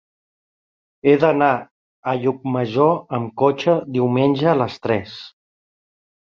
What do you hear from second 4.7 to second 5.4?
tres.